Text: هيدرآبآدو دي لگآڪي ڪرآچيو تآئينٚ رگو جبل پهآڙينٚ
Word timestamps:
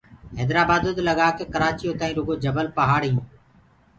هيدرآبآدو 0.39 0.89
دي 0.95 1.01
لگآڪي 1.09 1.43
ڪرآچيو 1.53 1.97
تآئينٚ 1.99 2.17
رگو 2.19 2.33
جبل 2.43 2.67
پهآڙينٚ 2.77 3.21